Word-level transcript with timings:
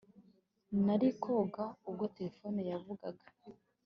Nari 0.85 1.09
koga 1.21 1.65
ubwo 1.87 2.05
terefone 2.17 2.59
yavugaga 2.71 3.25